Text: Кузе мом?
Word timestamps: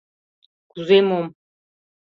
Кузе 0.71 0.97
мом? 1.07 1.25